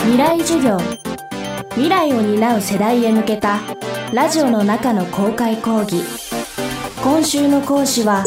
[0.00, 0.78] 未来授業
[1.70, 3.60] 未来を担う世代へ向けた
[4.12, 6.02] ラジオの中の公開講義
[7.02, 8.24] 今週の講師は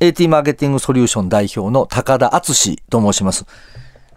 [0.00, 3.44] AT マーケティングソリューション代表の高田敦と申します。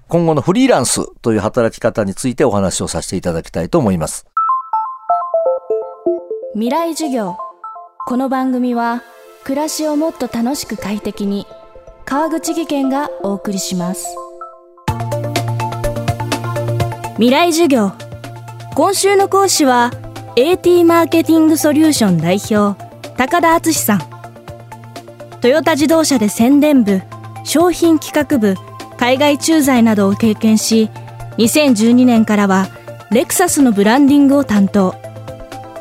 [0.07, 4.25] 今後のフリーランスという働き方についてお話をさせていただきたいと思います。
[6.53, 7.35] 未来授業
[8.05, 9.03] この番組は
[9.43, 11.45] 暮らしをもっと楽しく快適に
[12.05, 14.15] 川口義賢がお送りします
[17.17, 17.91] 未来授業。
[18.73, 19.91] 今週の講師は
[20.35, 22.75] AT マーケティングソリューション代表
[23.17, 24.01] 高田敦さん。
[25.39, 27.03] トヨタ自動車で宣伝部
[27.43, 28.55] 商品企画部
[28.97, 30.89] 海外駐在などを経験し
[31.37, 32.69] 2012年からは
[33.11, 34.95] レクサスのブランディングを担当。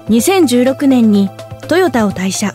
[0.08, 1.30] 2016年に
[1.66, 2.54] トヨタを退社。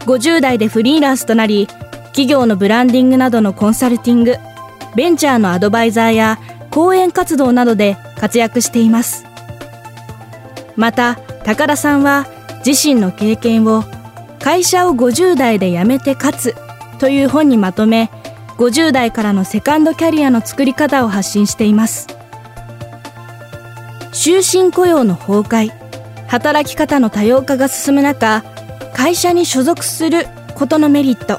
[0.00, 1.68] 50代でフリーランスとなり
[2.06, 4.34] 企業のブランディングなどのコンサルティング
[4.96, 9.24] ベンチャーのアドバイザーや講演活動などで活躍しています。
[10.76, 12.26] また高田さんは
[12.64, 13.84] 自身の経験を
[14.38, 16.54] 会社を50代で辞めて勝つ
[16.98, 18.10] という本にまとめ
[18.58, 22.06] 50代からのセカンドキャリアの作り方を発信しています。
[24.12, 25.72] 終身雇用の崩壊
[26.26, 28.42] 働き方の多様化が進む中
[28.94, 31.38] 会社に所属することのメリット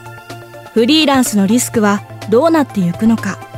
[0.73, 3.48] フリーランスのリスクはどうなっていくのか。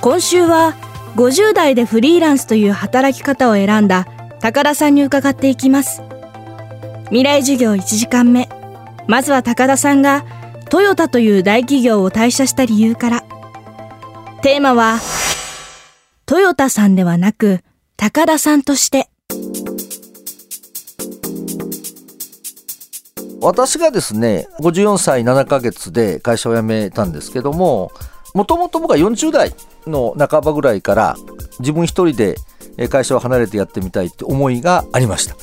[0.00, 0.74] 今週は
[1.16, 4.06] 50代でフリーランスという働き方を選んだ
[4.40, 6.02] 高田さんに伺っていきます。
[7.06, 8.48] 未来授業1時間目。
[9.08, 10.24] まずは高田さんが
[10.70, 13.24] トヨタという大企業を退社した理由から。
[14.42, 15.00] テーマは
[16.26, 17.60] トヨタさんではなく
[17.96, 19.08] 高田さんとして。
[23.40, 27.90] 私がですね、54歳7ヶ月で会社を辞めたんですけども、
[28.34, 29.54] もともと僕は40代
[29.86, 31.16] の半ばぐらいから
[31.58, 32.36] 自分一人で
[32.88, 35.36] 会社を離れてやってみたいって思いがありました。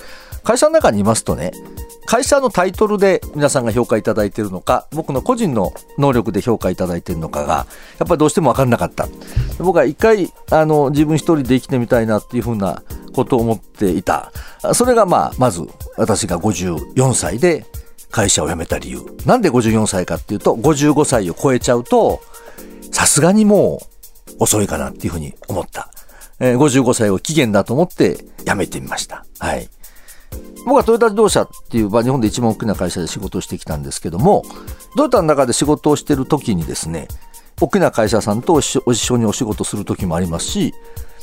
[0.43, 1.51] 会社の中にいますとね、
[2.05, 7.65] 会社のタイトルで皆さんが評価いただいているのか、僕の個人の能力で評価いただいているのかが、
[7.97, 9.07] やっぱりどうしても分かんなかった。
[9.57, 14.31] 僕は一回、あの、自分一人で生きてみたいなっていうふうなことを思っていた。
[14.73, 15.67] それがまあ、まず
[15.97, 17.65] 私が54歳で
[18.11, 19.01] 会社を辞めた理由。
[19.25, 22.21] なんで54歳かっていうと、55歳を超えちゃうと、
[22.95, 23.81] さすがにも
[24.39, 25.91] う遅いかなっていうふうに思った。
[26.39, 29.25] えー、55歳を期限だと思って辞めてみました。
[29.37, 29.67] はい。
[30.65, 34.43] 僕はトヨタ自動車っていう、まあ、日本で一番大きな会社で仕事をしてきたんですけども、
[34.95, 37.09] トヨタの中で仕事をしてる時にですね、
[37.59, 40.73] 大きな会社さんと一緒にお仕事する時もありますし、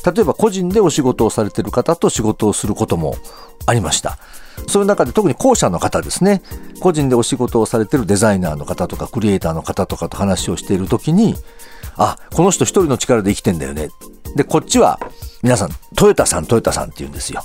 [0.05, 3.17] 例えば個人でお仕事をされている方と仕事をすることも
[3.67, 4.19] ありました。
[4.67, 6.43] そういう中で特に後者の方ですね、
[6.81, 11.35] 個人でお仕事をされているデザイナーの方とかクリエイターの方とかと話をしている時に、
[11.97, 13.91] あ、この人一人の力で生きてんだよね。
[14.37, 15.01] で、こっちは
[15.43, 17.43] 皆さん、トヨタさん、トヨタさんって言うんですよ。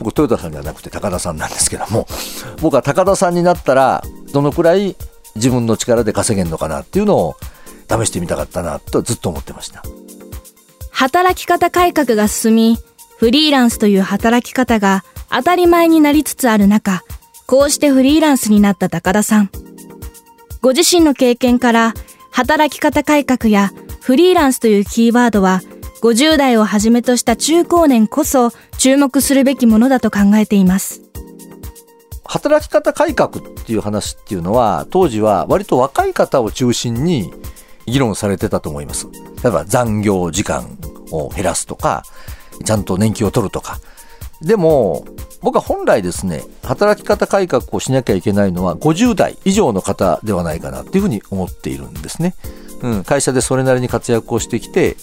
[0.00, 2.06] 僕、トヨタさんじゃなくて高田さんなんですけども、
[2.60, 4.02] 僕は高田さんになったら、
[4.32, 4.96] どのくらい
[5.34, 7.36] 自分の力で稼げんのかなっていうのを
[7.88, 9.82] 試してみたかったなとずっと思ってました。
[10.96, 12.78] 働き方改革が進み、
[13.18, 17.02] フリーランスという働き方が当たり前になりつつある中、
[17.46, 19.50] こうしてフリーランスになった高田さん。
[20.62, 21.92] ご自身の経験から、
[22.30, 25.60] 働き方改革やフリーランスというキーワードは、
[26.00, 31.02] 50代をはじめとした中高年こそ注目するべきものだと考えています。
[32.24, 33.32] 働き方改革っ
[33.66, 37.34] ていう話っていうのは、当時は割と若い方を中心に
[37.86, 39.08] 議論されてたと思います。
[39.42, 40.75] 例えば残業時間
[41.10, 42.04] を減らすとか、
[42.64, 43.78] ちゃんと年金を取るとか。
[44.42, 45.06] でも、
[45.42, 52.34] 僕は本来ですね、働き方改革をしなきゃいけないのは50代以上の方ではないかなっていうふうに思っているんですね。
[52.82, 54.96] うん、会社でそれなりに活躍をしてきて、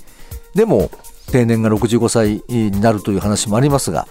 [0.54, 0.92] でも
[1.32, 4.08] 定年が65歳になるという話もありますが、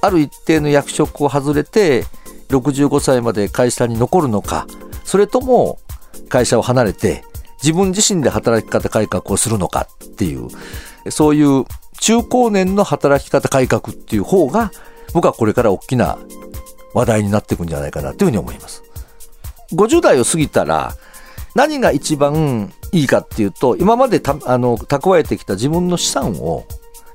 [0.00, 2.04] ある一定の役職を外れて、
[2.48, 4.66] 65歳まで会社に残るのか、
[5.04, 5.78] それとも
[6.28, 7.24] 会社を離れて
[7.62, 10.48] 自分自身で働き方改革をするのかっていう、
[11.10, 11.64] そういう
[12.00, 14.70] 中高年の働き方改革っていう方が、
[15.12, 16.18] 僕はこれから大きな
[16.92, 18.82] 話題になっていくんじゃないかなというふうに思います。
[19.72, 20.94] 50代を過ぎたら、
[21.54, 26.64] 何が一番いいかっていうと、今までたあの蓄えてきた自分の資産を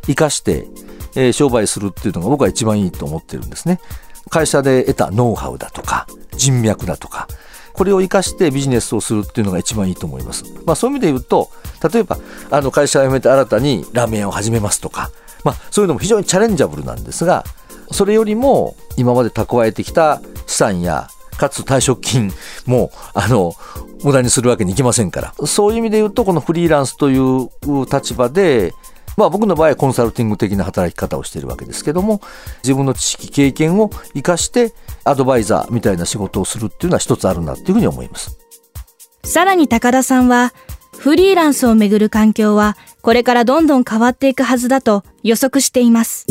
[0.05, 0.67] 生かして、
[1.15, 3.79] えー、商売するっていうのが僕は一番いいと思ってるんですね。
[4.29, 7.27] 会社で得たノウハウだとか、人脈だとか、
[7.79, 10.43] これを生かしてビジネスをするっていうのが一番いいと思います。
[10.65, 11.49] まあそういう意味で言うと、
[11.93, 12.17] 例えば、
[12.51, 15.11] あの会社を辞めて新たにラーメン屋を始めますとか、
[15.45, 17.45] まあそういうのも非常にチャレンジャブルなんですが、
[17.93, 22.33] それよりも今まで蓄えてきた資産や、かつ退職金
[22.67, 23.53] も、あの、
[24.03, 25.33] 無駄にするわけにいきませんから。
[25.45, 27.49] そういう意味で言うと、このフリーランスという
[27.89, 28.73] 立場で、
[29.15, 32.19] まあ僕の場合はコンサルティング的な働き方をしているわけですけども、
[32.63, 34.73] 自分の知識、経験を生かして
[35.03, 38.37] アドバイザーみたいな仕事をするっていうのは一つあるなっていうふうに思います。
[39.23, 40.53] さらに高田さんは、
[40.97, 46.25] フリーランスをめぐる環境はこれからどんどん変わっていくはずだと予測しています。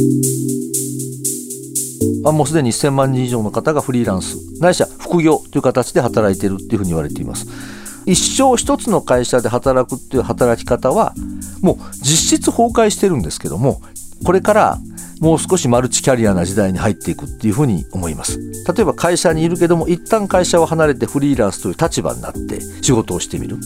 [2.27, 7.47] あもうすでに1000万人以上の方がフリーランス、ないしは副業という形で働いているっていうふうに言われています。
[8.05, 11.15] 一生一つの会社で働くっていう働き方は
[11.61, 13.83] もう実質崩壊してるんですけども
[14.25, 14.79] これから
[15.21, 18.39] もう少しマルチキャリアな時代に入っていくっていうふうに思います。
[18.39, 23.57] 例えば会社にいるけども一旦会社を離れてフリーランスという立場になって仕事をしてみる。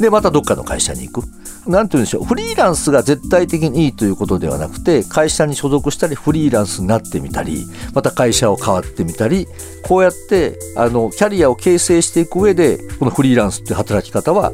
[0.00, 1.26] でまたどっかの会社に行く。
[1.66, 2.24] 何て言うんでしょう。
[2.24, 9.46] フリーランスが絶対的にいいということではなくて会社に所属したりフリーランスになってみたりまた会社を変わってみたり
[9.82, 14.52] こうやってあのキャリアを形成していく上でこのフリーランスっていう働き方は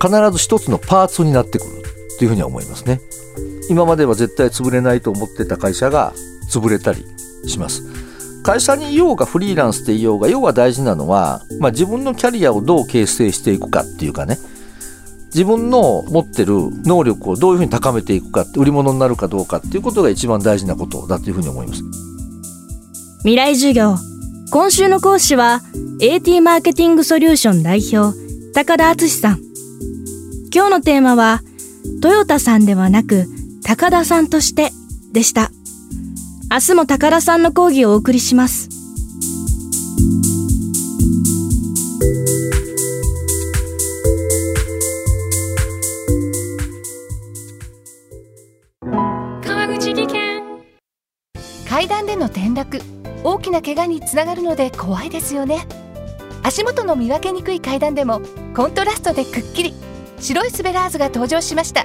[0.00, 1.70] 必ず一つのパーツになってくる
[2.14, 3.00] っていうふうには思いますね。
[3.68, 6.12] 今までは絶対潰れないと思ってた会社が
[6.50, 7.04] 潰れたり
[7.46, 7.82] します。
[8.42, 14.38] 会社にいようがフリーランスでいようが要は大事なのは、まあ、自分のキャリアをどう形成していくかっていうかね。
[15.34, 16.54] 自分の持ってる
[16.84, 21.82] 能力をどういうふうに高めていくか売り物になるかどうかっていうことが一番大事なことだというふうに思います。
[23.18, 23.96] 未来授業。
[24.52, 25.60] 今週の講師は
[26.00, 28.16] AT マーケティングソリューション代表
[28.54, 29.40] 高田敦さん。
[30.54, 31.42] 今日のテーマは
[32.00, 33.26] トヨタさんではなく
[33.66, 34.70] 高田さんとして
[35.12, 35.50] でした。
[36.52, 38.68] 明日も高田さんの講義をお送りします。
[51.68, 52.80] 階段での転落。
[53.24, 55.66] 大きな怪我につながるので怖いですよね。
[56.44, 58.20] 足元の見分けにくい階段でも
[58.54, 59.74] コントラストでくっきり。
[60.20, 61.84] 白いスベラーズが登場しました